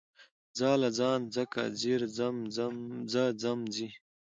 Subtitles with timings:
[0.57, 2.27] ځاله، ځان، ځکه، ځير، ځه،
[3.41, 3.87] ځم، ځي